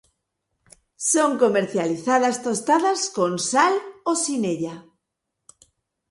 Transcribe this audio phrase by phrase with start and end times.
[1.11, 3.73] Son comercializadas tostadas con sal
[4.09, 4.75] o sin ella.